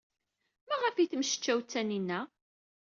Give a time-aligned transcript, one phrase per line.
[0.67, 2.19] Maɣef ay temmecčaw ed Taninna?